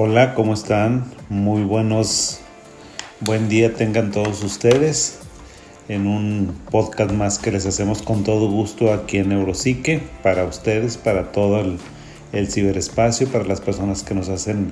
[0.00, 1.06] Hola, ¿cómo están?
[1.28, 2.38] Muy buenos,
[3.18, 5.18] buen día tengan todos ustedes
[5.88, 10.96] en un podcast más que les hacemos con todo gusto aquí en Neuropsique para ustedes,
[10.96, 11.64] para todo
[12.32, 14.70] el, ciberespacio, para las personas que nos hacen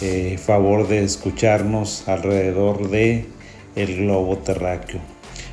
[0.00, 3.26] eh, favor de escucharnos alrededor de
[3.76, 5.00] el globo terráqueo.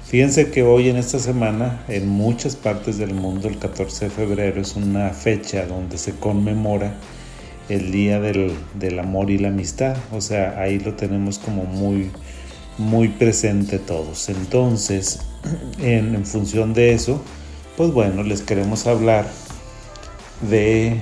[0.06, 4.62] Fíjense que hoy en esta semana en muchas partes del mundo el 14 de febrero
[4.62, 6.96] es una fecha donde se conmemora
[7.72, 9.96] el día del, amor y la amistad.
[10.12, 12.12] O sea, ahí lo tenemos como muy,
[12.78, 14.30] muy presente todos.
[14.30, 15.22] Entonces,
[15.80, 17.22] en, función de eso,
[17.78, 19.26] pues bueno, les queremos hablar
[20.50, 21.00] de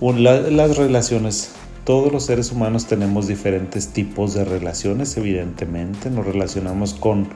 [0.00, 1.50] las relaciones.
[1.84, 6.10] Todos los seres humanos tenemos diferentes tipos de relaciones, evidentemente.
[6.10, 7.28] Nos relacionamos con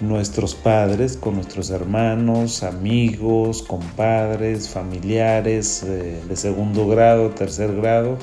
[0.00, 8.18] nuestros padres, con nuestros hermanos, amigos, compadres, familiares eh, de segundo grado, tercer grado.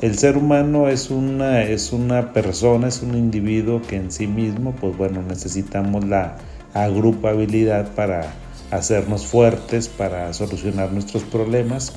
[0.00, 4.74] El ser humano es una, es una persona, es un individuo que en sí mismo,
[4.80, 6.38] pues bueno, necesitamos la
[6.72, 8.32] agrupabilidad para
[8.70, 11.92] hacernos fuertes, para solucionar nuestros problemas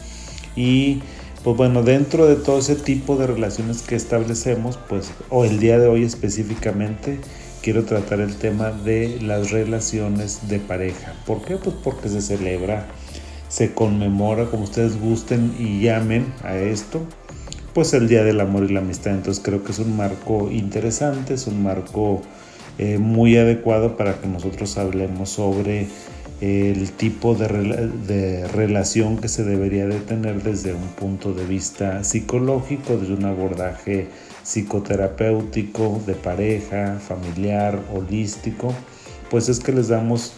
[0.56, 1.02] y
[1.44, 5.78] pues bueno, dentro de todo ese tipo de relaciones que establecemos, pues o el día
[5.78, 7.20] de hoy específicamente,
[7.64, 11.14] quiero tratar el tema de las relaciones de pareja.
[11.26, 11.56] ¿Por qué?
[11.56, 12.88] Pues porque se celebra,
[13.48, 17.02] se conmemora, como ustedes gusten y llamen a esto,
[17.74, 19.14] pues el Día del Amor y la Amistad.
[19.14, 22.22] Entonces creo que es un marco interesante, es un marco
[22.78, 25.88] eh, muy adecuado para que nosotros hablemos sobre
[26.42, 27.48] el tipo de,
[28.06, 33.24] de, relación que se debería de tener desde un punto de vista psicológico, desde un
[33.24, 34.10] abordaje
[34.44, 38.74] psicoterapéutico, de pareja, familiar, holístico,
[39.30, 40.34] pues es que les damos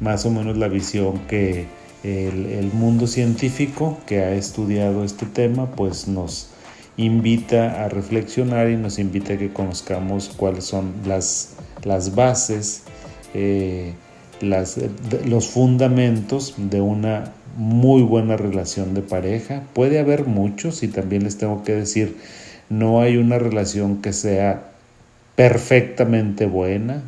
[0.00, 1.66] más o menos la visión que
[2.02, 6.48] el, mundo científico que ha estudiado este tema, pues nos
[6.96, 11.54] invita a reflexionar y nos invita a que conozcamos cuáles son las,
[11.84, 12.82] las bases,
[13.34, 13.92] eh,
[14.40, 14.78] las,
[15.26, 19.64] los fundamentos de una muy buena relación de pareja.
[19.74, 22.16] Puede haber muchos y también les tengo que decir
[22.70, 24.70] no hay una relación que sea
[25.34, 27.02] perfectamente buena.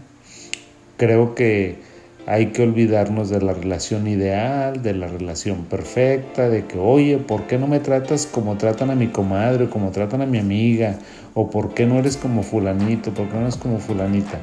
[0.97, 1.77] Creo que
[2.27, 7.47] hay que olvidarnos de la relación ideal, de la relación perfecta, de que, oye, ¿por
[7.47, 10.99] qué no me tratas como tratan a mi comadre, o como tratan a mi amiga?
[11.35, 13.15] ¿O por qué no eres como fulanito?
[13.15, 14.41] ¿Por qué no eres como fulanita?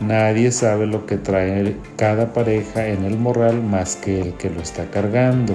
[0.00, 4.60] Nadie sabe lo que trae cada pareja en el moral más que el que lo
[4.60, 5.54] está cargando.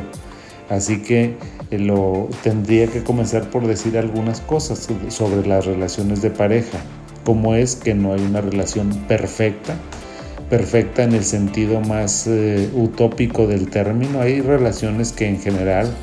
[0.72, 1.36] Así que
[1.70, 6.80] eh, lo tendría que comenzar por decir algunas cosas sobre las relaciones de pareja,
[7.26, 9.76] como es que no hay una relación perfecta,
[10.50, 14.22] perfecta en el sentido más eh, utópico del término.
[14.22, 15.94] Hay relaciones que en general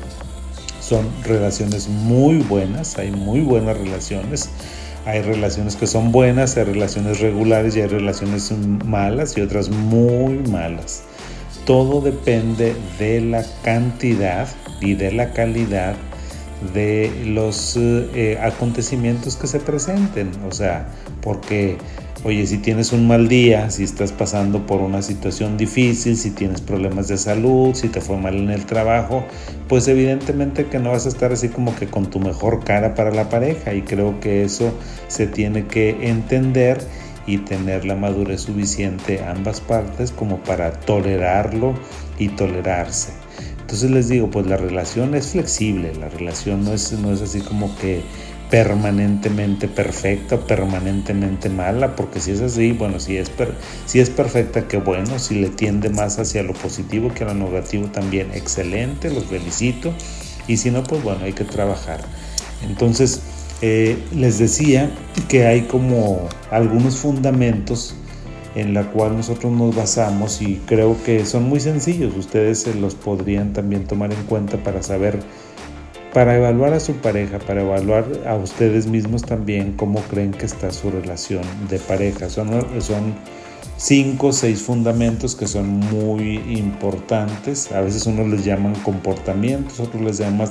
[0.79, 4.51] son relaciones muy buenas, hay muy buenas relaciones.
[5.05, 8.53] Hay relaciones que son buenas, hay relaciones regulares y hay relaciones
[8.85, 11.03] malas y otras muy malas
[11.69, 14.47] todo depende de la cantidad
[14.81, 15.95] y de la calidad
[16.73, 20.31] de los eh, acontecimientos que se presenten.
[20.49, 20.89] O sea,
[21.21, 21.77] porque,
[22.23, 26.59] oye, si tienes un mal día, si estás pasando por una situación difícil, si tienes
[26.59, 29.23] problemas de salud, si te fue mal en el trabajo,
[29.67, 33.11] pues evidentemente que no vas a estar así como que con tu mejor cara para
[33.11, 33.75] la pareja.
[33.75, 34.73] Y creo que eso
[35.07, 36.79] se tiene que entender
[37.29, 41.75] y tener la madurez suficiente ambas partes como para tolerarlo
[42.17, 43.11] y tolerarse.
[43.61, 47.41] Entonces les digo, pues la relación es flexible, la relación no es, no es así
[47.41, 48.01] como que
[48.49, 53.29] permanentemente perfecta permanentemente mala, porque si es así, bueno, si es,
[53.85, 57.35] si es perfecta, qué bueno, si le tiende más hacia lo positivo que a lo
[57.35, 59.93] negativo también, excelente, los felicito,
[60.47, 62.01] y si no, pues bueno, hay que trabajar.
[62.67, 63.21] Entonces,
[63.61, 64.89] eh, les decía
[65.27, 67.95] que hay como algunos fundamentos
[68.55, 72.15] en la cual nosotros nos basamos y creo que son muy sencillos.
[72.15, 75.19] Ustedes se los podrían también tomar en cuenta para saber,
[76.13, 80.71] para evaluar a su pareja, para evaluar a ustedes mismos también cómo creen que está
[80.71, 82.29] su relación de pareja.
[82.29, 82.49] Son,
[82.81, 83.13] son
[83.77, 87.71] cinco o seis fundamentos que son muy importantes.
[87.71, 90.49] A veces unos les llaman comportamientos, otros les llaman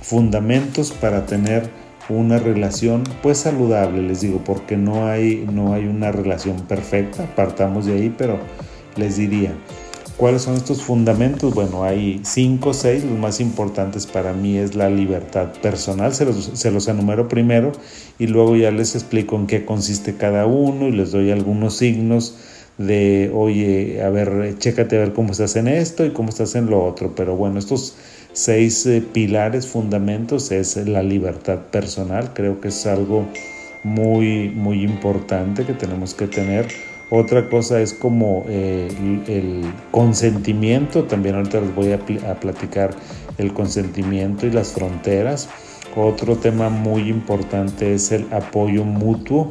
[0.00, 1.70] fundamentos para tener
[2.08, 7.86] una relación pues saludable, les digo, porque no hay, no hay una relación perfecta, partamos
[7.86, 8.38] de ahí, pero
[8.96, 9.52] les diría,
[10.16, 11.54] ¿cuáles son estos fundamentos?
[11.54, 16.24] Bueno, hay cinco o seis, los más importantes para mí es la libertad personal, se
[16.24, 17.72] los, se los enumero primero
[18.18, 22.36] y luego ya les explico en qué consiste cada uno y les doy algunos signos
[22.78, 26.66] de, oye, a ver, chécate a ver cómo estás en esto y cómo estás en
[26.66, 27.96] lo otro, pero bueno, estos
[28.36, 32.34] seis eh, pilares, fundamentos, es la libertad personal.
[32.34, 33.26] Creo que es algo
[33.82, 36.68] muy, muy importante que tenemos que tener.
[37.08, 38.88] Otra cosa es como eh,
[39.26, 41.98] el, consentimiento, también ahorita les voy a,
[42.38, 42.90] platicar
[43.38, 45.48] el consentimiento y las fronteras.
[45.96, 49.48] Otro tema muy importante es el apoyo mutuo,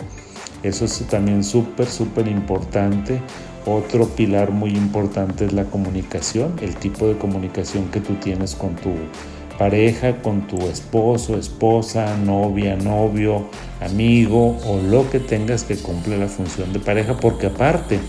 [0.61, 3.19] eso es también súper, súper importante.
[3.65, 8.75] Otro pilar muy importante es la comunicación, el tipo de comunicación que tú tienes con
[8.75, 8.91] tu
[9.57, 13.47] pareja, con tu esposo, esposa, novia, novio,
[13.81, 17.99] amigo o lo que tengas que cumple la función de pareja, porque aparte,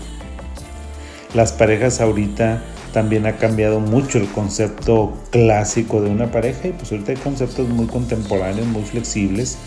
[1.33, 2.61] las parejas ahorita
[2.93, 7.67] también ha cambiado mucho el concepto clásico de una pareja y pues ahorita hay conceptos
[7.67, 9.57] muy contemporáneos, muy flexibles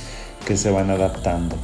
[0.46, 1.56] que se van adaptando.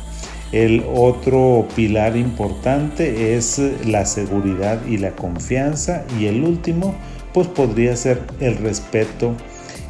[0.56, 6.06] El otro pilar importante es la seguridad y la confianza.
[6.18, 6.94] Y el último,
[7.34, 9.34] pues podría ser el respeto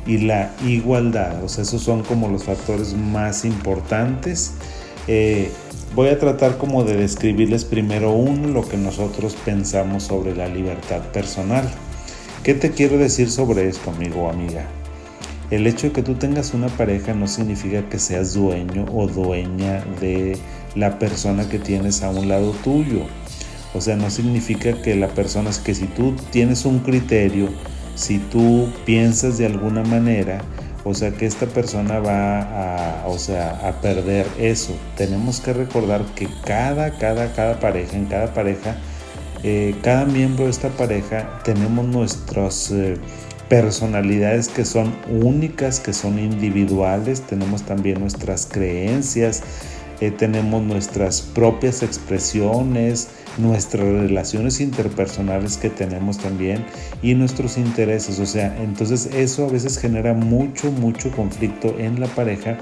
[0.09, 1.45] y la igualdad.
[1.45, 4.55] O sea, esos son como los factores más importantes.
[5.07, 5.53] Eh,
[5.95, 11.01] voy a tratar como de describirles primero uno, lo que nosotros pensamos sobre la libertad
[11.13, 11.71] personal.
[12.43, 14.67] ¿Qué te quiero decir sobre esto, amigo o amiga?
[15.51, 19.85] El hecho de que tú tengas una pareja no significa que seas dueño o dueña
[20.01, 20.37] de
[20.75, 23.03] la persona que tienes a un lado tuyo.
[23.73, 27.49] O sea, no significa que la persona, es que si tú tienes un criterio,
[27.95, 30.41] si tú piensas de alguna manera,
[30.83, 34.75] o sea, que esta persona va a, o sea, a perder eso.
[34.97, 38.77] Tenemos que recordar que cada, cada, cada pareja, en cada pareja,
[39.45, 42.73] eh, cada miembro de esta pareja tenemos nuestros...
[42.73, 42.97] Eh,
[43.49, 49.43] personalidades que son únicas, que son individuales, tenemos también nuestras creencias,
[50.01, 53.09] eh, tenemos nuestras propias expresiones,
[53.39, 56.65] nuestras relaciones interpersonales que tenemos también
[57.03, 58.19] y nuestros intereses.
[58.19, 62.59] O sea, entonces eso a veces genera mucho, mucho conflicto en la pareja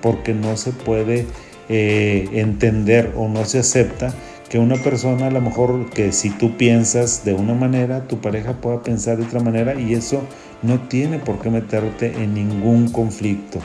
[0.00, 1.26] porque no se puede
[1.68, 4.14] eh, entender o no se acepta
[4.48, 8.54] que una persona a lo mejor que si tú piensas de una manera, tu pareja
[8.54, 10.22] pueda pensar de otra manera y eso
[10.62, 13.60] no tiene por qué meterte en ningún conflicto.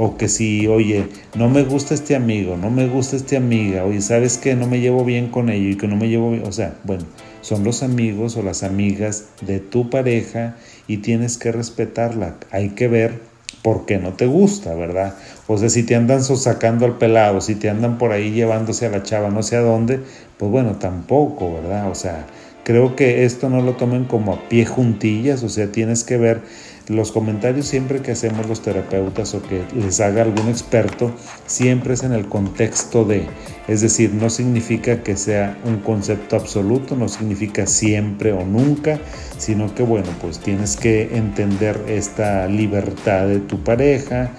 [0.00, 4.00] O que si, oye, no me gusta este amigo, no me gusta esta amiga, oye,
[4.00, 6.52] ¿sabes que No me llevo bien con ello y que no me llevo bien, o
[6.52, 7.04] sea, bueno,
[7.40, 10.54] son los amigos o las amigas de tu pareja
[10.86, 12.36] y tienes que respetarla.
[12.52, 13.20] Hay que ver
[13.62, 15.14] por qué no te gusta, ¿verdad?
[15.46, 18.90] O sea, si te andan sacando al pelado, si te andan por ahí llevándose a
[18.90, 20.00] la chava no sé a dónde,
[20.36, 21.90] pues bueno, tampoco, ¿verdad?
[21.90, 22.26] O sea,
[22.64, 26.42] creo que esto no lo tomen como a pie juntillas, o sea, tienes que ver
[26.88, 31.12] los comentarios siempre que hacemos los terapeutas o que les haga algún experto,
[31.46, 33.26] siempre es en el contexto de,
[33.66, 38.98] es decir, no significa que sea un concepto absoluto, no significa siempre o nunca,
[39.36, 44.32] sino que bueno, pues tienes que entender esta libertad de tu pareja,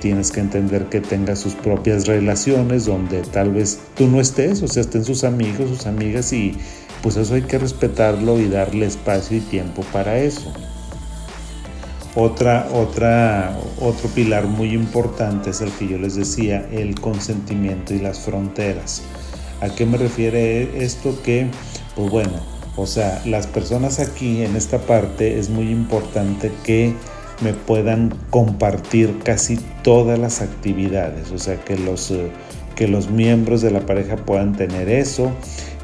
[0.00, 4.68] tienes que entender que tenga sus propias relaciones donde tal vez tú no estés, o
[4.68, 6.56] sea, estén sus amigos, sus amigas y
[7.02, 10.52] pues eso hay que respetarlo y darle espacio y tiempo para eso.
[12.14, 18.00] Otra, otra, otro pilar muy importante es el que yo les decía, el consentimiento y
[18.00, 19.02] las fronteras.
[19.62, 21.22] ¿A qué me refiere esto?
[21.22, 21.46] Que,
[21.96, 22.32] pues bueno,
[22.76, 26.94] o sea, las personas aquí en esta parte es muy importante que
[27.42, 32.30] me puedan compartir casi todas las actividades, o sea, que los, eh,
[32.76, 35.32] que los miembros de la pareja puedan tener eso,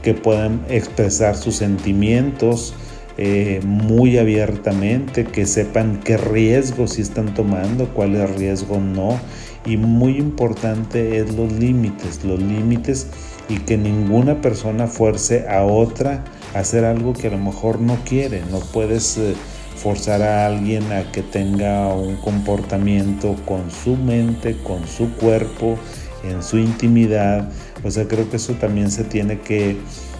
[0.02, 2.74] que puedan expresar sus sentimientos
[3.18, 9.18] eh, muy abiertamente, que sepan qué riesgos si están tomando, cuáles riesgos no,
[9.66, 13.08] y muy importante es los límites, los límites
[13.48, 17.98] y que ninguna persona fuerce a otra a hacer algo que a lo mejor no
[18.04, 19.18] quiere, no puedes...
[19.18, 19.34] Eh,
[19.78, 25.78] forzar a alguien a que tenga un comportamiento con su mente, con su cuerpo,
[26.24, 27.48] en su intimidad.
[27.84, 29.76] O sea, creo que eso también se tiene que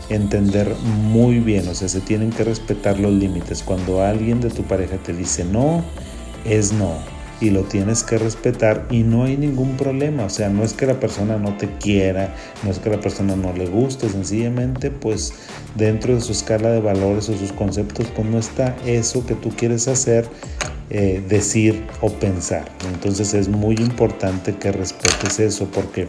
[0.09, 3.63] entender muy bien, o sea, se tienen que respetar los límites.
[3.63, 5.85] Cuando alguien de tu pareja te dice no,
[6.45, 6.97] es no
[7.41, 10.87] y lo tienes que respetar y no hay ningún problema, o sea, no es que
[10.87, 12.35] la persona no te quiera,
[12.65, 15.33] no es que la persona no le guste, sencillamente pues
[15.77, 19.51] dentro de su escala de valores o sus conceptos pues no está eso que tú
[19.51, 20.29] quieres hacer,
[20.91, 22.65] eh, decir o pensar.
[22.93, 26.09] Entonces es muy importante que respetes eso porque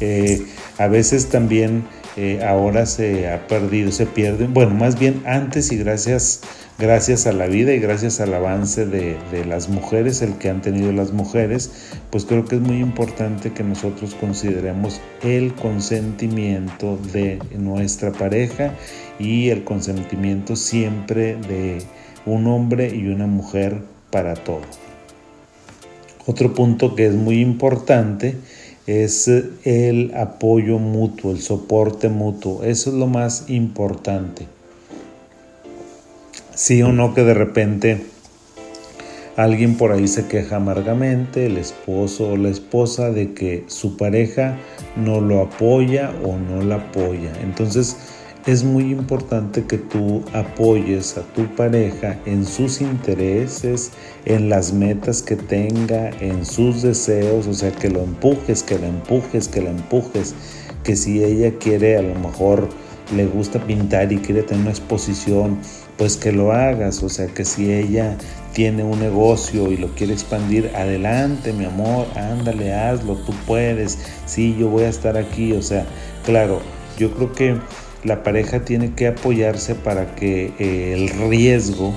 [0.00, 0.46] eh,
[0.78, 1.84] a veces también
[2.16, 6.40] eh, ahora se ha perdido, se pierde, bueno, más bien antes y gracias,
[6.78, 10.62] gracias a la vida y gracias al avance de, de, las mujeres, el que han
[10.62, 11.70] tenido las mujeres,
[12.10, 18.72] pues creo que es muy importante que nosotros consideremos el consentimiento de nuestra pareja
[19.18, 21.82] y el consentimiento siempre de
[22.24, 24.62] un hombre y una mujer para todo.
[26.26, 28.36] Otro punto que es muy importante
[28.86, 29.28] es
[29.64, 32.62] el apoyo mutuo, el soporte mutuo.
[32.64, 34.46] Eso es lo más importante.
[36.54, 38.00] Sí o no que de repente
[39.36, 44.56] alguien por ahí se queja amargamente, el esposo o la esposa, de que su pareja
[44.96, 47.32] no lo apoya o no la apoya.
[47.42, 47.96] Entonces,
[48.46, 53.90] es muy importante que tú apoyes a tu pareja en sus intereses,
[54.24, 58.86] en las metas que tenga, en sus deseos, o sea, que lo empujes, que la
[58.86, 60.34] empujes, que la empujes,
[60.84, 62.68] que si ella quiere a lo mejor
[63.14, 65.58] le gusta pintar y quiere tener una exposición,
[65.98, 68.16] pues que lo hagas, o sea, que si ella
[68.52, 74.56] tiene un negocio y lo quiere expandir, adelante, mi amor, ándale, hazlo, tú puedes, sí,
[74.56, 75.84] yo voy a estar aquí, o sea,
[76.24, 76.60] claro,
[76.96, 77.56] yo creo que
[78.06, 81.92] la pareja tiene que apoyarse para que eh, el riesgo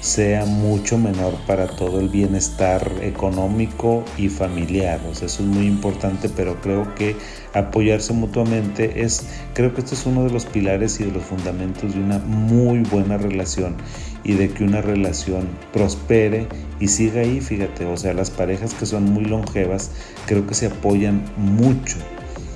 [0.00, 5.00] sea mucho menor para todo el bienestar económico y familiar.
[5.10, 7.16] O sea, eso es muy importante, pero creo que
[7.54, 11.94] apoyarse mutuamente es, creo que este es uno de los pilares y de los fundamentos
[11.94, 13.76] de una muy buena relación
[14.24, 16.48] y de que una relación prospere
[16.80, 19.90] y siga ahí, fíjate, o sea, las parejas que son muy longevas
[20.26, 21.96] creo que se apoyan mucho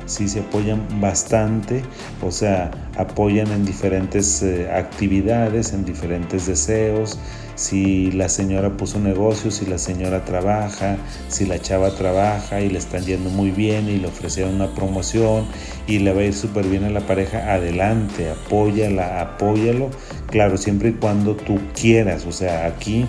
[0.08, 1.82] sí se apoyan bastante,
[2.22, 7.18] o sea, apoyan en diferentes eh, actividades, en diferentes deseos.
[7.54, 10.96] Si la señora puso negocio, si la señora trabaja,
[11.28, 15.44] si la chava trabaja y le están yendo muy bien y le ofrecieron una promoción
[15.88, 19.90] y le va a ir súper bien a la pareja, adelante, apóyala, apóyalo.
[20.30, 23.06] Claro, siempre y cuando tú quieras, o sea, aquí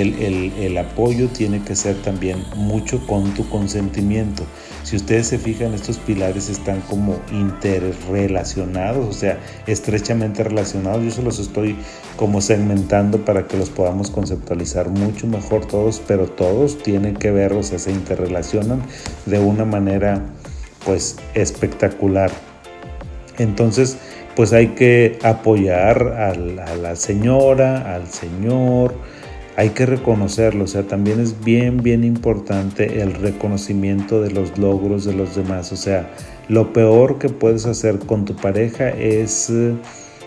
[0.00, 4.44] el, apoyo tiene que ser también mucho con tu consentimiento.
[4.82, 11.02] Si ustedes se fijan, estos pilares están como interrelacionados, o sea, estrechamente relacionados.
[11.04, 11.76] Yo se los estoy
[12.16, 17.52] como segmentando para que los podamos conceptualizar mucho mejor todos, pero todos tienen que ver,
[17.52, 18.82] o sea, se interrelacionan
[19.24, 20.22] de una manera
[20.84, 22.30] pues espectacular.
[23.38, 23.98] Entonces,
[24.36, 28.94] pues hay que apoyar a la señora, al señor,
[29.56, 35.04] hay que reconocerlo, o sea, también es bien, bien importante el reconocimiento de los logros
[35.04, 36.10] de los demás, o sea,
[36.48, 39.74] lo peor que puedes hacer con tu pareja es eh,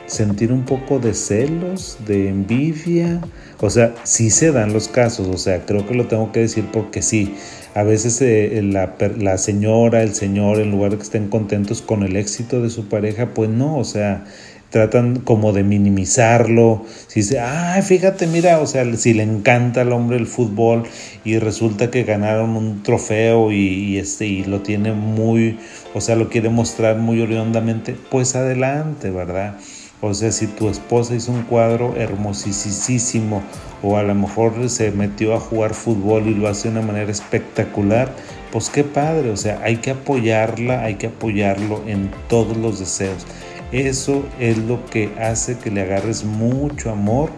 [0.07, 3.21] sentir un poco de celos, de envidia,
[3.61, 6.65] o sea, sí se dan los casos, o sea, creo que lo tengo que decir
[6.73, 7.35] porque sí,
[7.75, 12.01] a veces eh, la, la señora, el señor, en lugar de que estén contentos con
[12.01, 14.25] el éxito de su pareja, pues no, o sea,
[14.69, 16.85] tratan como de minimizarlo.
[17.07, 20.83] Si dice, ay, fíjate, mira, o sea, si le encanta al hombre el fútbol
[21.23, 25.57] y resulta que ganaron un trofeo y, este, y lo tiene muy,
[25.93, 29.57] o sea, lo quiere mostrar muy oriondamente, pues adelante, ¿verdad?
[30.01, 33.43] O sea, si tu esposa hizo un cuadro hermosísimo
[33.83, 37.11] o a lo mejor se metió a jugar fútbol y lo hace de una manera
[37.11, 38.13] espectacular,
[38.51, 43.25] pues qué padre, o sea, hay que apoyarla, hay que apoyarlo en todos los deseos.
[43.71, 47.29] Eso es lo que hace que le agarres mucho amor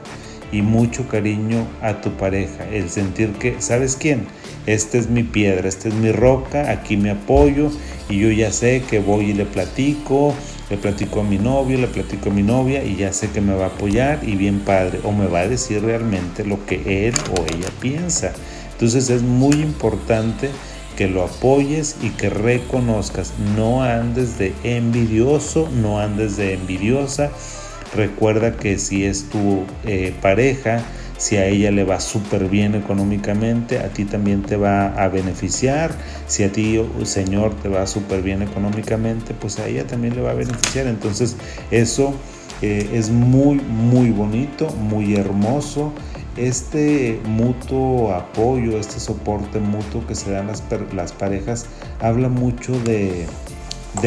[0.51, 2.67] y mucho cariño a tu pareja.
[2.69, 4.27] El sentir que, ¿sabes quién?
[4.65, 7.69] Esta es mi piedra, esta es mi roca, aquí me apoyo
[8.09, 10.33] y yo ya sé que voy y le platico,
[10.69, 13.53] le platico a mi novio, le platico a mi novia y ya sé que me
[13.53, 17.15] va a apoyar y bien padre, o me va a decir realmente lo que él
[17.37, 18.33] o ella piensa.
[18.73, 20.49] Entonces es muy importante
[21.01, 23.33] que lo apoyes y que reconozcas.
[23.55, 27.31] No andes de envidioso, no andes de envidiosa.
[27.95, 30.83] Recuerda que si es tu eh, pareja,
[31.17, 35.89] si a ella le va súper bien económicamente, a ti también te va a beneficiar.
[36.27, 40.29] Si a ti, Señor, te va súper bien económicamente, pues a ella también le va
[40.29, 40.85] a beneficiar.
[40.85, 41.35] Entonces
[41.71, 42.13] eso
[42.61, 45.93] eh, es muy, muy bonito, muy hermoso
[46.37, 51.65] este mutuo apoyo, este soporte mutuo que se dan las, las parejas,
[51.99, 53.27] habla mucho de,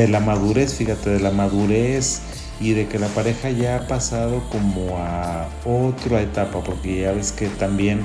[0.08, 2.22] la madurez, fíjate, de la madurez
[2.60, 7.32] y de que la pareja ya ha pasado como a otra etapa, porque ya ves
[7.32, 8.00] que también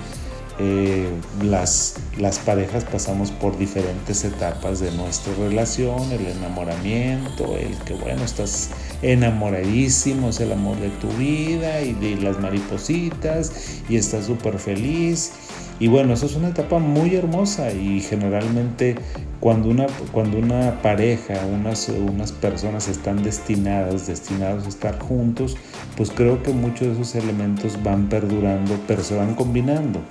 [0.59, 1.07] eh,
[1.41, 8.23] las, las parejas pasamos por diferentes etapas de nuestra relación, el enamoramiento, el que bueno,
[8.23, 8.69] estás
[9.01, 15.31] enamoradísimo, es el amor de tu vida y de las maripositas y estás súper feliz.
[15.79, 18.97] Y bueno, eso es una etapa muy hermosa y generalmente
[19.39, 25.55] cuando una, cuando una pareja, unas, unas personas están destinadas, destinados a estar juntos,
[25.95, 30.01] pues creo que muchos de esos elementos van perdurando, pero se van combinando.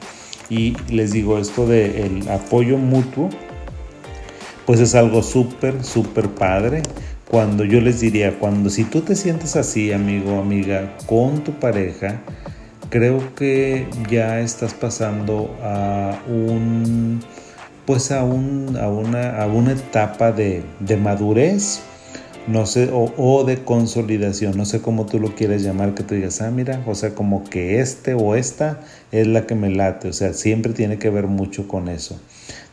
[0.51, 3.29] Y les digo, esto del apoyo mutuo,
[4.67, 6.83] pues es algo súper, súper padre.
[7.31, 12.21] Cuando yo les diría, cuando si tú te sientes así, amigo, amiga, con tu pareja,
[12.91, 17.21] creo que ya estás pasando a un
[17.85, 21.81] pues a, un, a, una, a una etapa de, de madurez
[22.49, 26.41] no sé, o, de consolidación, no sé cómo tú lo quieres llamar, que tú digas,
[26.41, 28.81] ah, mira, o sea, como que este o esta
[29.13, 32.19] es la que me late, o sea, siempre tiene que ver mucho con eso.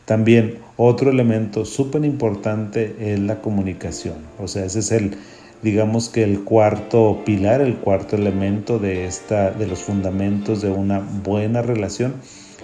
[0.06, 5.16] También otro elemento súper importante es la comunicación, o sea, ese es el,
[5.62, 11.00] digamos que el cuarto pilar, el cuarto elemento de, esta, de los fundamentos de una
[11.00, 12.14] buena relación,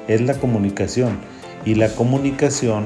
[0.09, 1.19] es la comunicación.
[1.65, 2.85] Y la comunicación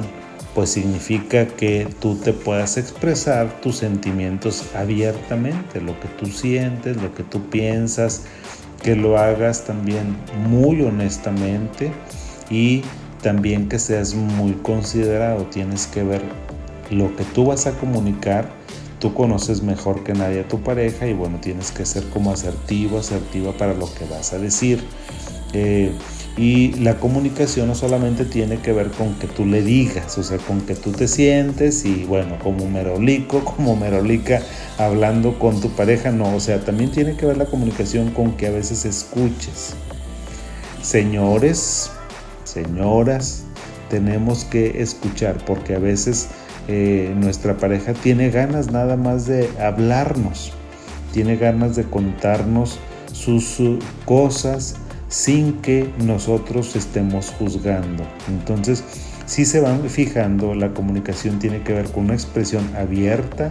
[0.56, 7.14] pues significa que tú te puedas expresar tus sentimientos abiertamente, lo que tú sientes, lo
[7.14, 8.22] que tú piensas,
[8.82, 10.16] que lo hagas también
[10.48, 11.92] muy honestamente
[12.48, 12.80] y
[13.20, 15.44] también que seas muy considerado.
[15.44, 16.22] Tienes que ver
[16.90, 18.48] lo que tú vas a comunicar.
[18.98, 22.98] Tú conoces mejor que nadie a tu pareja y bueno, tienes que ser como asertivo,
[22.98, 24.82] asertiva para lo que vas a decir.
[25.52, 25.92] Eh,
[26.36, 30.36] y la comunicación no solamente tiene que ver con que tú le digas, o sea,
[30.36, 34.42] con que tú te sientes y bueno, como merolico, como merolica,
[34.76, 38.48] hablando con tu pareja, no, o sea, también tiene que ver la comunicación con que
[38.48, 39.74] a veces escuches.
[40.82, 41.90] Señores,
[42.44, 43.44] señoras,
[43.88, 46.28] tenemos que escuchar porque a veces
[46.68, 50.52] eh, nuestra pareja tiene ganas nada más de hablarnos,
[51.12, 52.78] tiene ganas de contarnos
[53.12, 53.58] sus
[54.04, 54.76] cosas,
[55.16, 58.04] sin que nosotros estemos juzgando.
[58.28, 58.84] Entonces,
[59.24, 63.50] si se van fijando, la comunicación tiene que ver con una expresión abierta,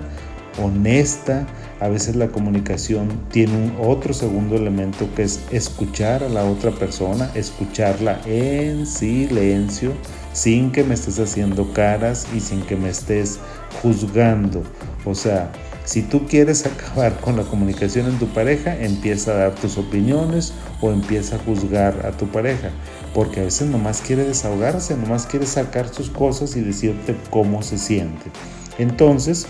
[0.62, 1.48] honesta.
[1.80, 6.70] A veces la comunicación tiene un otro segundo elemento que es escuchar a la otra
[6.70, 9.94] persona, escucharla en silencio,
[10.34, 13.40] sin que me estés haciendo caras y sin que me estés
[13.82, 14.62] juzgando.
[15.04, 15.52] O sea,
[15.84, 20.54] si tú quieres acabar con la comunicación en tu pareja, empieza a dar tus opiniones
[20.82, 22.70] o empieza a juzgar a tu pareja.
[23.14, 27.78] Porque a veces nomás quiere desahogarse, nomás quiere sacar sus cosas y decirte cómo se
[27.78, 28.26] siente.
[28.78, 29.48] Entonces,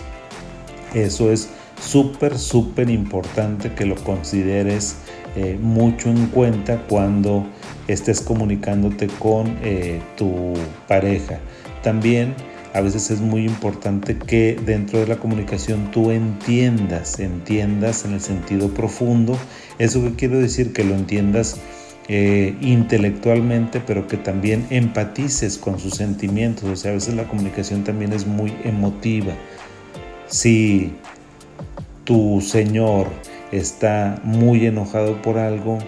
[0.93, 1.49] eso es
[1.81, 4.97] súper, súper importante que lo consideres
[5.35, 7.45] eh, mucho en cuenta cuando
[7.87, 10.53] estés comunicándote con eh, tu
[10.87, 11.39] pareja.
[11.83, 12.35] También
[12.73, 18.21] a veces es muy importante que dentro de la comunicación tú entiendas, entiendas en el
[18.21, 19.37] sentido profundo.
[19.79, 21.57] Eso que quiero decir, que lo entiendas
[22.07, 26.65] eh, intelectualmente, pero que también empatices con sus sentimientos.
[26.65, 29.33] O sea, a veces la comunicación también es muy emotiva.
[30.27, 30.93] Si
[32.03, 33.07] tu Señor
[33.51, 35.79] está muy enojado por algo,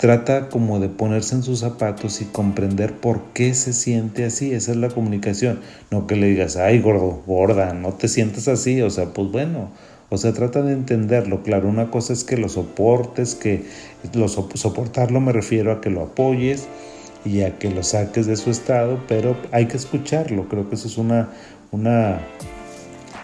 [0.00, 4.50] Trata como de ponerse en sus zapatos y comprender por qué se siente así.
[4.50, 5.60] Esa es la comunicación.
[5.90, 8.80] No que le digas, ay, gordo, gorda, no te sientes así.
[8.80, 9.72] O sea, pues bueno,
[10.10, 11.42] o sea, trata de entenderlo.
[11.42, 13.64] Claro, una cosa es que lo soportes, que
[14.12, 16.66] lo soportarlo me refiero a que lo apoyes
[17.24, 20.48] y a que lo saques de su estado, pero hay que escucharlo.
[20.48, 21.30] Creo que eso es una,
[21.70, 22.20] una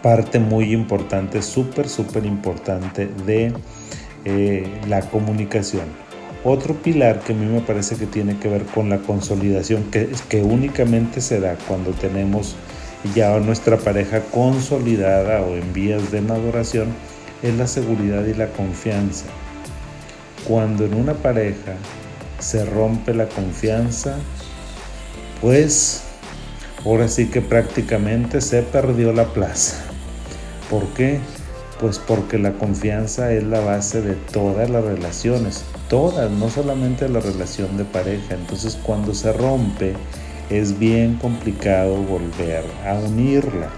[0.00, 3.52] parte muy importante, súper, súper importante de
[4.24, 5.84] eh, la comunicación.
[6.44, 10.08] Otro pilar que a mí me parece que tiene que ver con la consolidación, que,
[10.28, 12.54] que únicamente se da cuando tenemos
[13.14, 16.88] ya nuestra pareja consolidada o en vías de maduración,
[17.42, 19.26] es la seguridad y la confianza.
[20.46, 21.74] Cuando en una pareja
[22.38, 24.16] se rompe la confianza,
[25.40, 26.02] pues
[26.84, 29.76] ahora sí que prácticamente se perdió la plaza.
[30.70, 31.20] ¿Por qué?
[31.80, 37.20] Pues porque la confianza es la base de todas las relaciones, todas, no solamente la
[37.20, 38.34] relación de pareja.
[38.34, 39.94] Entonces cuando se rompe
[40.50, 43.68] es bien complicado volver a unirla,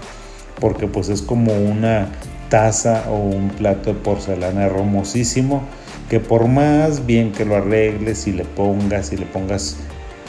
[0.59, 2.09] porque pues es como una
[2.49, 5.63] taza o un plato de porcelana hermosísimo
[6.09, 9.77] que por más bien que lo arregles y le pongas y le pongas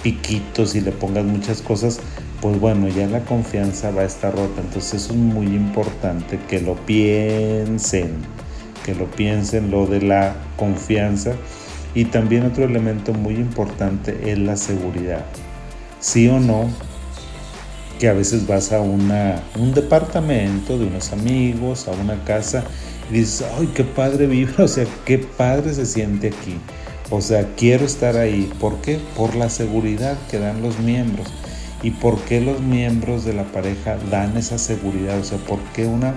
[0.02, 2.00] piquitos y le pongas muchas cosas,
[2.40, 4.60] pues bueno, ya la confianza va a estar rota.
[4.60, 8.10] Entonces es muy importante que lo piensen,
[8.84, 11.32] que lo piensen lo de la confianza.
[11.94, 15.24] Y también otro elemento muy importante es la seguridad.
[16.00, 16.68] Sí o no,
[17.98, 22.64] que a veces vas a una, un departamento de unos amigos, a una casa,
[23.10, 26.58] y dices, ay, qué padre vibra, o sea, qué padre se siente aquí.
[27.10, 28.50] O sea, quiero estar ahí.
[28.60, 28.98] ¿Por qué?
[29.16, 31.26] Por la seguridad que dan los miembros.
[31.82, 35.18] ¿Y por qué los miembros de la pareja dan esa seguridad?
[35.18, 36.14] O sea, ¿por qué una,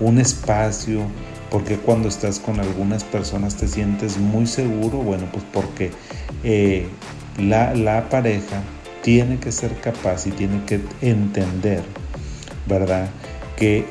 [0.00, 1.02] un, espacio?
[1.50, 4.98] ¿Por qué cuando estás con algunas personas te sientes muy seguro?
[4.98, 5.90] Bueno, pues porque
[6.44, 6.86] eh,
[7.38, 8.62] la, pareja
[9.04, 11.82] tiene que ser capaz y tiene que entender,
[12.66, 13.10] ¿verdad?
[13.54, 13.84] Que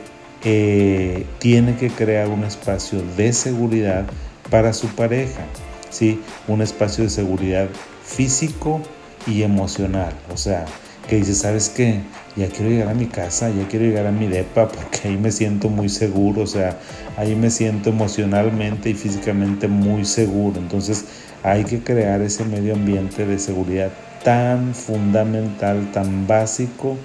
[0.43, 4.05] eh, tiene que crear un espacio de seguridad
[4.49, 5.45] para su pareja.
[5.91, 6.19] ¿sí?
[6.47, 7.69] Un espacio de seguridad
[8.03, 8.81] físico
[9.27, 10.13] y emocional.
[10.33, 10.65] O sea,
[11.07, 12.01] que dice, ¿sabes qué?
[12.35, 15.31] Ya quiero llegar a mi casa, ya quiero llegar a mi depa porque ahí me
[15.31, 16.79] siento muy seguro, o sea,
[17.17, 20.59] ahí me siento emocionalmente y físicamente muy seguro.
[20.59, 21.05] Entonces
[21.43, 23.91] hay que crear ese medio ambiente de seguridad
[24.23, 26.97] tan fundamental, tan básico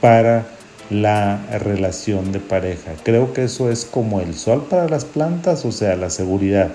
[0.00, 0.46] para
[0.90, 2.92] la relación de pareja.
[3.02, 6.70] Creo que eso es como el sol para las plantas, o sea, la seguridad.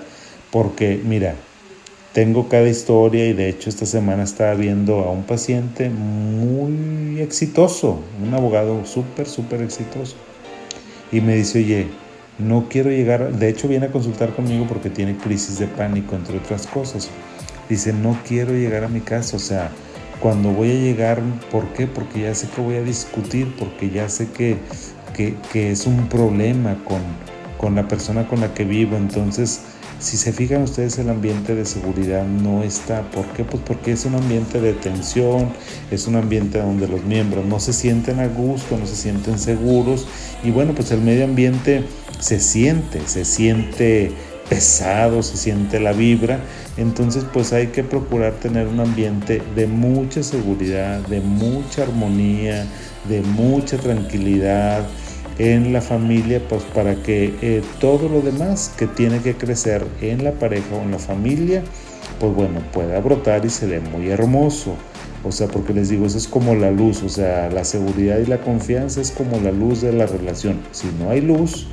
[0.51, 1.35] Porque mira,
[2.13, 7.99] tengo cada historia y de hecho esta semana estaba viendo a un paciente muy exitoso,
[8.25, 10.15] un abogado súper, súper exitoso.
[11.11, 11.87] Y me dice, oye,
[12.39, 16.37] no quiero llegar, de hecho viene a consultar conmigo porque tiene crisis de pánico, entre
[16.37, 17.09] otras cosas.
[17.69, 19.71] Dice, no quiero llegar a mi casa, o sea,
[20.19, 21.87] cuando voy a llegar, ¿por qué?
[21.87, 24.57] Porque ya sé que voy a discutir, porque ya sé que,
[25.13, 27.01] que, es un problema con,
[27.57, 28.97] con la persona con la que vivo.
[28.97, 29.61] Entonces,
[29.99, 33.01] si se fijan ustedes, el ambiente de seguridad no está.
[33.11, 33.43] ¿Por qué?
[33.43, 35.49] Pues porque es un ambiente de tensión,
[35.91, 40.07] es un ambiente donde los miembros no se sienten a gusto, no se sienten seguros.
[40.43, 41.83] Y bueno, pues el medio ambiente
[42.19, 44.11] se siente, se siente
[44.49, 46.41] pesado, se siente la vibra.
[46.77, 52.65] Entonces pues hay que procurar tener un ambiente de mucha seguridad, de mucha armonía,
[53.09, 54.87] de mucha tranquilidad
[55.39, 60.23] en la familia, pues para que eh, todo lo demás que tiene que crecer en
[60.23, 61.63] la pareja o en la familia,
[62.19, 64.75] pues bueno, pueda brotar y se dé muy hermoso.
[65.23, 68.25] O sea, porque les digo, eso es como la luz, o sea, la seguridad y
[68.25, 70.59] la confianza es como la luz de la relación.
[70.71, 71.67] Si no hay luz,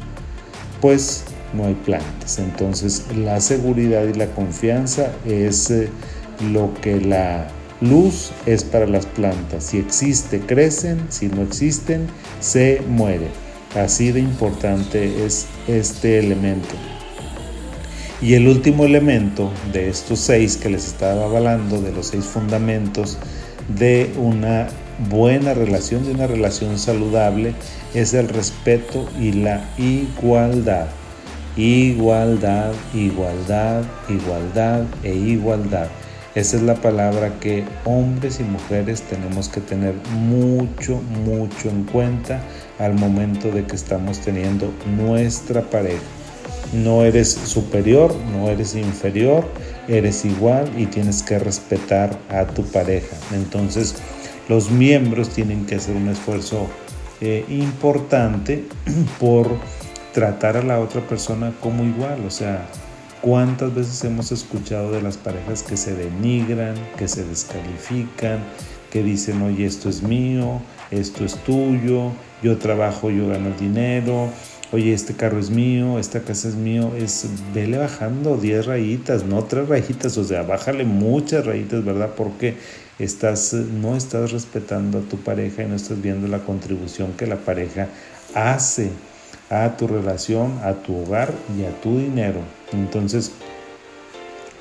[0.81, 1.25] pues
[1.57, 2.39] no hay plantas.
[2.39, 5.89] Entonces la seguridad y la confianza es eh,
[6.53, 7.49] lo que la
[7.81, 9.65] luz es para las plantas.
[9.65, 12.07] Si existe, crecen, si no existen,
[12.41, 13.31] se mueren.
[13.75, 16.75] Así de importante es este elemento.
[18.23, 23.19] Y el último elemento de estos seis que les estaba hablando, de los seis fundamentos
[23.77, 24.69] de una
[25.11, 27.55] buena relación, de una relación saludable,
[27.93, 30.87] es el respeto y la igualdad.
[31.57, 35.87] Igualdad, igualdad, igualdad e igualdad.
[36.35, 42.43] Esa es la palabra que hombres y mujeres tenemos que tener mucho, mucho en cuenta
[42.81, 46.03] al momento de que estamos teniendo nuestra pareja.
[46.73, 49.45] No eres superior, no eres inferior,
[49.87, 53.17] eres igual y tienes que respetar a tu pareja.
[53.33, 53.95] Entonces,
[54.49, 56.67] los miembros tienen que hacer un esfuerzo
[57.21, 58.65] eh, importante
[59.21, 59.47] por
[60.15, 62.65] tratar a la otra persona como igual, o sea,
[63.21, 68.39] ¿cuántas veces hemos escuchado de las parejas que se denigran, que se descalifican,
[68.93, 72.13] que dicen, oye, esto es mío, esto es tuyo,
[72.45, 74.29] yo trabajo, yo gano dinero,
[74.71, 79.43] oye, este carro es mío, esta casa es mío, es, vele bajando 10 rayitas, no
[79.43, 82.11] 3 rayitas, o sea, bájale muchas rayitas, ¿verdad?
[82.17, 82.55] Porque
[83.01, 87.37] estás, no estás respetando a tu pareja y no estás viendo la contribución que la
[87.37, 87.89] pareja
[88.33, 88.93] hace
[89.55, 92.41] a tu relación, a tu hogar y a tu dinero.
[92.73, 93.33] Entonces,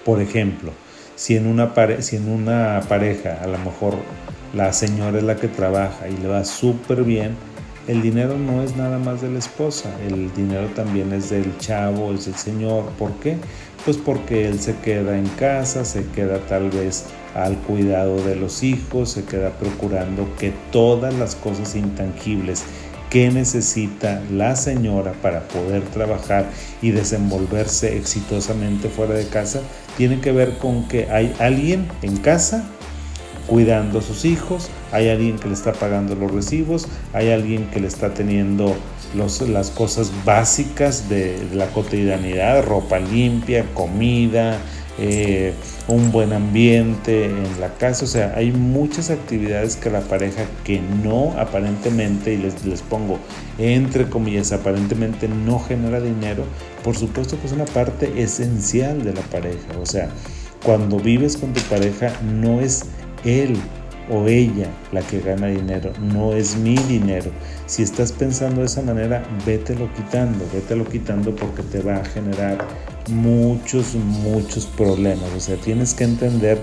[0.05, 0.71] por ejemplo,
[1.15, 3.95] si en una, si en una pareja a lo mejor
[4.53, 7.35] la señora es la que trabaja y le va súper bien,
[7.87, 12.13] el dinero no es nada más de la esposa, el dinero también es del chavo,
[12.13, 12.85] es del señor.
[12.97, 13.37] ¿Por qué?
[13.83, 18.63] Pues porque él se queda en casa, se queda tal vez al cuidado de los
[18.63, 22.63] hijos, se queda procurando que todas las cosas intangibles
[23.13, 26.49] qué necesita la señora para poder trabajar
[26.81, 29.61] y desenvolverse exitosamente fuera de casa,
[29.97, 32.65] tiene que ver con que hay alguien en casa
[33.45, 37.79] cuidando a sus hijos, hay alguien que le está pagando los recibos, hay alguien que
[37.79, 38.75] le está teniendo
[39.13, 44.57] las cosas básicas de la cotidianidad, ropa limpia, comida,
[44.99, 45.53] eh,
[45.87, 50.81] un buen ambiente en la casa, o sea, hay muchas actividades que la pareja que
[51.03, 53.17] no aparentemente, y les, les pongo
[53.57, 56.43] entre comillas, aparentemente no genera dinero,
[56.83, 60.09] por supuesto que es una parte esencial de la pareja, o sea,
[60.63, 62.85] cuando vives con tu pareja no es
[63.25, 63.57] él
[64.09, 67.31] o ella la que gana dinero, no es mi dinero.
[67.65, 72.57] Si estás pensando de esa manera, vételo quitando, vételo quitando porque te va a generar
[73.09, 75.29] muchos, muchos problemas.
[75.35, 76.59] O sea, tienes que entender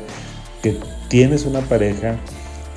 [0.63, 2.17] que tienes una pareja,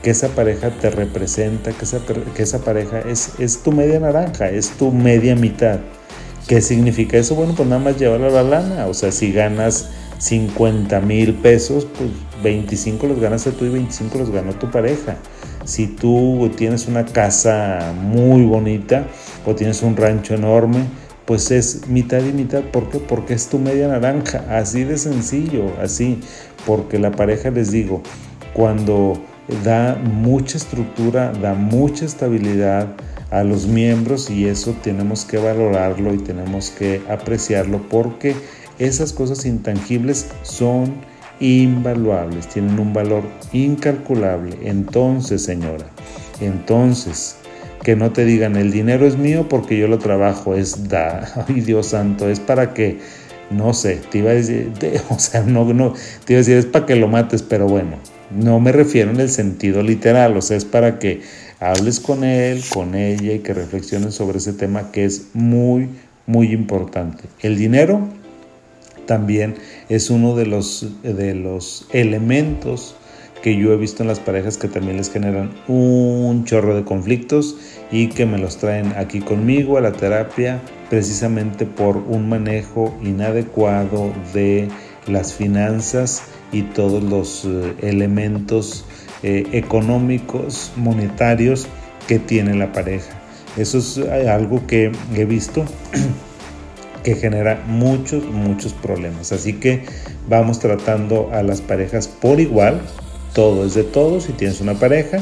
[0.01, 1.99] que esa pareja te representa, que esa,
[2.35, 5.79] que esa pareja es, es tu media naranja, es tu media mitad.
[6.47, 7.35] ¿Qué significa eso?
[7.35, 8.87] Bueno, pues nada más llevar a la lana.
[8.87, 12.09] O sea, si ganas 50 mil pesos, pues
[12.43, 15.17] 25 los ganas tú y 25 los ganó tu pareja.
[15.63, 19.07] Si tú tienes una casa muy bonita
[19.45, 20.85] o tienes un rancho enorme,
[21.25, 22.61] pues es mitad y mitad.
[22.61, 22.99] ¿Por qué?
[22.99, 26.19] Porque es tu media naranja, así de sencillo, así.
[26.65, 28.01] Porque la pareja, les digo,
[28.53, 29.13] cuando
[29.63, 32.87] da mucha estructura, da mucha estabilidad
[33.31, 38.35] a los miembros y eso tenemos que valorarlo y tenemos que apreciarlo porque
[38.79, 40.93] esas cosas intangibles son
[41.39, 44.57] invaluables, tienen un valor incalculable.
[44.63, 45.85] Entonces, señora,
[46.41, 47.37] entonces,
[47.83, 51.61] que no te digan el dinero es mío porque yo lo trabajo, es da, ay
[51.61, 52.99] Dios santo, es para que,
[53.51, 54.71] no sé, te iba a decir,
[55.09, 55.93] o sea, no, no,
[56.25, 57.97] te iba a decir es para que lo mates, pero bueno,
[58.31, 61.21] no me refiero en el sentido literal, o sea, es para que
[61.59, 65.89] hables con él, con ella y que reflexionen sobre ese tema que es muy,
[66.25, 67.23] muy importante.
[67.41, 68.07] El dinero
[69.05, 69.55] también
[69.89, 72.95] es uno de los, de los elementos
[73.43, 77.57] que yo he visto en las parejas que también les generan un chorro de conflictos
[77.91, 84.13] y que me los traen aquí conmigo a la terapia precisamente por un manejo inadecuado
[84.33, 84.69] de
[85.07, 88.85] las finanzas y todos los eh, elementos
[89.23, 91.67] eh, económicos, monetarios
[92.07, 93.11] que tiene la pareja.
[93.57, 95.65] Eso es eh, algo que he visto
[97.03, 99.33] que genera muchos, muchos problemas.
[99.33, 99.83] Así que
[100.29, 102.79] vamos tratando a las parejas por igual.
[103.33, 104.25] Todo es de todos.
[104.25, 105.19] Si tienes una pareja,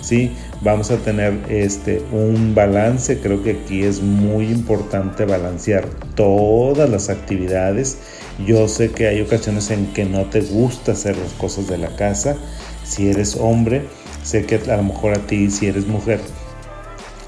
[0.00, 0.32] ¿sí?
[0.60, 3.18] vamos a tener este, un balance.
[3.20, 7.98] Creo que aquí es muy importante balancear todas las actividades
[8.46, 11.88] yo sé que hay ocasiones en que no te gusta hacer las cosas de la
[11.96, 12.36] casa.
[12.84, 13.82] Si eres hombre,
[14.22, 16.20] sé que a lo mejor a ti, si eres mujer,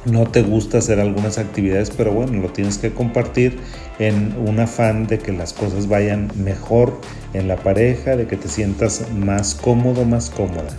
[0.05, 3.59] no te gusta hacer algunas actividades, pero bueno, lo tienes que compartir
[3.99, 6.99] en un afán de que las cosas vayan mejor
[7.35, 10.71] en la pareja, de que te sientas más cómodo, más cómoda.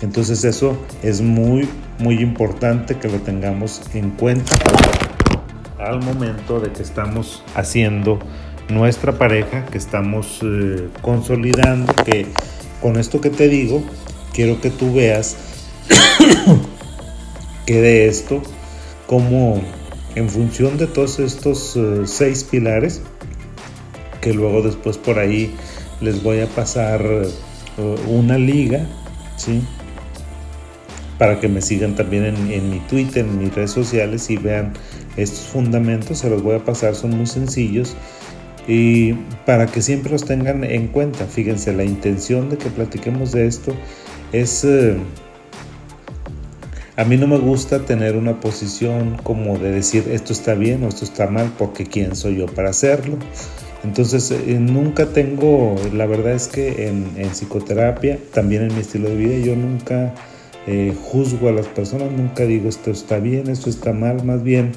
[0.00, 4.52] Entonces eso es muy, muy importante que lo tengamos en cuenta
[5.78, 8.18] al momento de que estamos haciendo
[8.68, 12.26] nuestra pareja, que estamos eh, consolidando, que
[12.80, 13.82] con esto que te digo,
[14.32, 15.36] quiero que tú veas
[17.68, 18.42] que de esto,
[19.06, 19.62] como
[20.14, 23.02] en función de todos estos eh, seis pilares,
[24.22, 25.54] que luego después por ahí
[26.00, 28.86] les voy a pasar eh, una liga,
[29.36, 29.60] ¿sí?
[31.18, 34.72] Para que me sigan también en, en mi Twitter, en mis redes sociales y vean
[35.18, 37.94] estos fundamentos se los voy a pasar, son muy sencillos
[38.66, 39.12] y
[39.44, 41.26] para que siempre los tengan en cuenta.
[41.26, 43.74] Fíjense, la intención de que platiquemos de esto
[44.32, 44.64] es...
[44.64, 44.96] Eh,
[46.98, 50.88] a mí no me gusta tener una posición como de decir esto está bien o
[50.88, 53.16] esto está mal porque quién soy yo para hacerlo.
[53.84, 59.14] Entonces eh, nunca tengo, la verdad es que en, psicoterapia, también en mi estilo de
[59.14, 60.12] vida, yo nunca
[60.66, 64.72] eh, juzgo a las personas, nunca digo esto está bien, esto está mal, más bien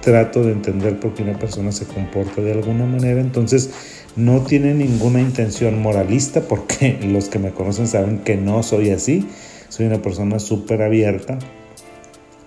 [0.00, 3.20] trato de entender por qué una persona se comporta de alguna manera.
[3.20, 3.70] Entonces,
[4.16, 9.28] no tiene ninguna intención moralista porque los que me conocen saben que no soy así.
[9.68, 11.38] Soy una persona súper abierta.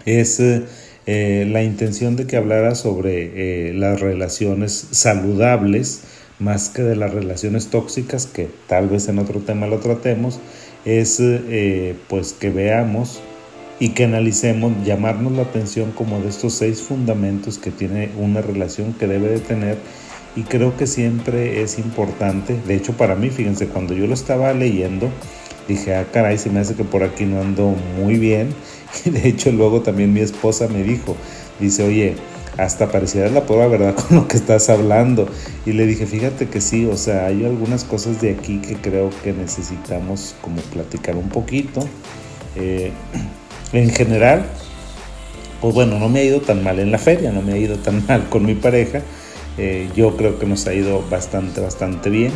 [0.06, 6.02] Es eh, la intención de que hablara sobre eh, las relaciones saludables
[6.40, 10.40] más que de las relaciones tóxicas que tal vez en otro tema lo tratemos
[10.86, 13.22] es eh, pues que veamos
[13.80, 18.94] y que analicemos, llamarnos la atención como de estos seis fundamentos que tiene una relación
[18.94, 19.78] que debe de tener.
[20.36, 24.54] Y creo que siempre es importante, de hecho para mí, fíjense, cuando yo lo estaba
[24.54, 25.10] leyendo,
[25.70, 28.50] dije, ah, caray, se me hace que por aquí no ando muy bien.
[29.06, 31.16] Y de hecho luego también mi esposa me dijo,
[31.60, 32.16] dice, oye,
[32.58, 35.28] hasta pareciera la prueba verdad con lo que estás hablando.
[35.66, 39.10] Y le dije, fíjate que sí, o sea, hay algunas cosas de aquí que creo
[39.24, 41.82] que necesitamos como platicar un poquito.
[42.56, 42.92] Eh,
[43.74, 44.46] en general,
[45.62, 47.78] pues bueno, no me ha ido tan mal en la feria, no me ha ido
[47.78, 49.02] tan mal con mi pareja.
[49.58, 52.32] Eh, yo creo que nos ha ido bastante, bastante bien.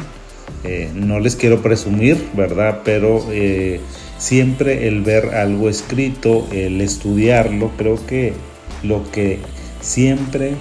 [0.64, 2.82] Eh, no les quiero presumir, ¿verdad?
[2.86, 3.82] Pero eh,
[4.18, 8.34] siempre el ver algo escrito, el estudiarlo, creo que
[8.82, 9.40] lo que
[9.82, 10.56] siempre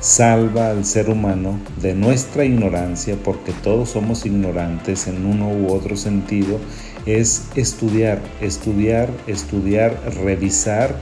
[0.00, 5.96] salva al ser humano de nuestra ignorancia, porque todos somos ignorantes en uno u otro
[5.96, 6.60] sentido,
[7.06, 10.94] es estudiar, estudiar, estudiar, revisar,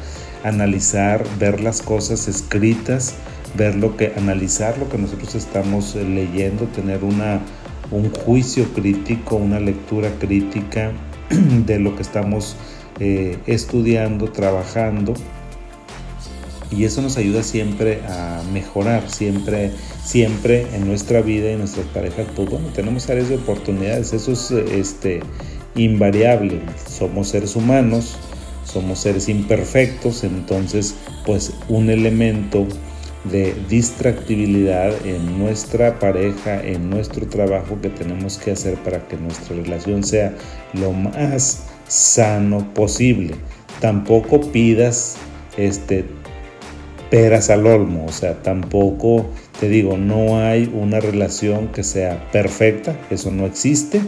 [0.44, 3.14] analizar, ver las cosas escritas,
[3.57, 7.40] ver lo que, analizar lo que nosotros estamos eh, leyendo, tener una,
[7.90, 10.92] un juicio crítico, una lectura crítica
[11.66, 12.57] de lo que estamos
[13.01, 15.14] eh, estudiando, trabajando.
[16.70, 19.70] Y eso nos ayuda siempre a mejorar, siempre,
[20.03, 22.27] siempre en nuestra vida y en nuestras parejas.
[22.35, 24.12] Pues bueno, tenemos áreas de oportunidades.
[24.12, 25.20] Eso es este,
[25.77, 26.61] invariable.
[26.88, 28.16] Somos seres humanos,
[28.64, 32.66] somos seres imperfectos, entonces pues un elemento
[33.24, 39.56] de distractibilidad en nuestra pareja, en nuestro trabajo que tenemos que hacer para que nuestra
[39.56, 40.34] relación sea
[40.74, 43.34] lo más sano posible.
[43.80, 45.16] Tampoco pidas
[45.56, 46.04] este
[47.10, 49.26] peras al olmo, o sea, tampoco
[49.60, 54.00] te digo, no hay una relación que sea perfecta, eso no existe,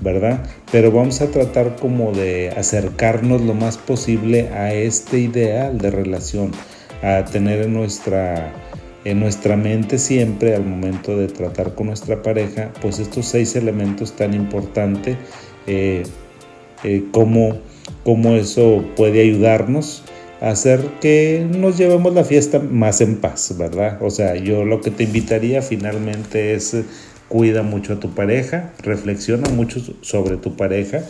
[0.00, 0.44] ¿verdad?
[0.72, 6.50] Pero vamos a tratar como de acercarnos lo más posible a este ideal de relación
[7.02, 8.52] a tener en nuestra,
[9.04, 14.12] en nuestra mente siempre al momento de tratar con nuestra pareja, pues estos seis elementos
[14.12, 15.16] tan importantes,
[15.66, 16.04] eh,
[16.84, 17.58] eh, cómo,
[18.36, 20.04] eso puede ayudarnos
[20.40, 23.98] a hacer que nos llevemos la fiesta más en paz, ¿verdad?
[24.00, 26.76] O sea, yo lo que te invitaría finalmente es
[27.28, 31.02] cuida mucho a tu pareja, reflexiona mucho sobre tu pareja,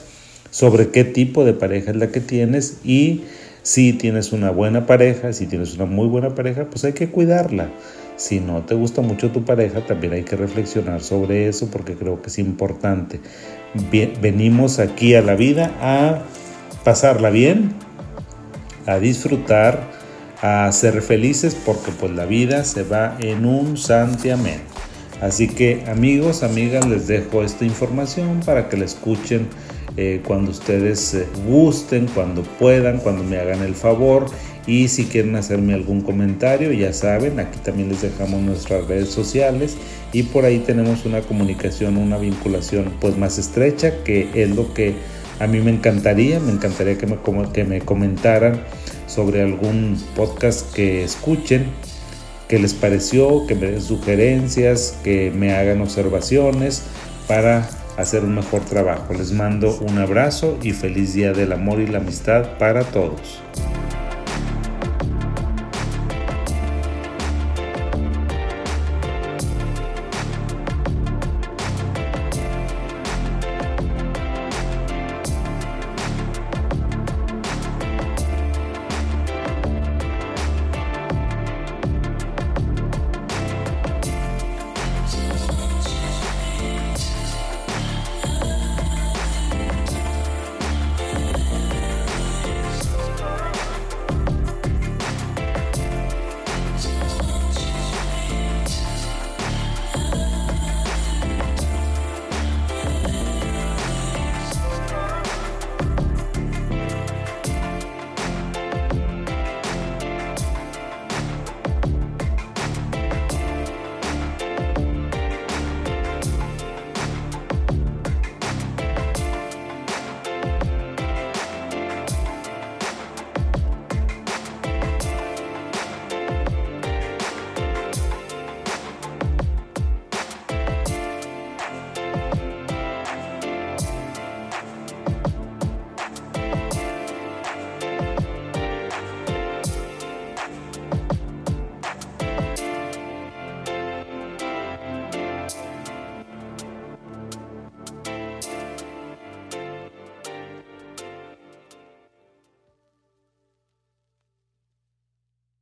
[0.51, 3.23] sobre qué tipo de pareja es la que tienes y
[3.63, 7.71] si tienes una buena pareja, si tienes una muy buena pareja, pues hay que cuidarla.
[8.17, 12.21] Si no te gusta mucho tu pareja, también hay que reflexionar sobre eso porque creo
[12.21, 13.21] que es importante.
[14.21, 16.23] venimos aquí a la vida a
[16.85, 17.73] pasarla bien,
[18.87, 19.81] a disfrutar,
[20.43, 24.61] a ser felices porque pues la vida se va en un santiamén.
[25.21, 29.49] Así que amigos, amigas, les dejo esta información para que la escuchen
[29.97, 34.27] eh, cuando ustedes eh, gusten, cuando puedan, cuando me hagan el favor.
[34.67, 39.77] Y si quieren hacerme algún comentario, ya saben, aquí también les dejamos nuestras redes sociales
[40.13, 44.95] y por ahí tenemos una comunicación, una vinculación pues más estrecha, que es lo que
[45.41, 47.19] a mí me encantaría, me encantaría que me,
[47.53, 48.63] que me comentaran
[49.09, 51.67] sobre algún podcast que escuchen,
[52.47, 56.85] que les pareció, que me den sugerencias, que me hagan observaciones
[57.27, 59.15] para hacer un mejor trabajo.
[59.15, 63.41] Les mando un abrazo y feliz día del amor y la amistad para todos.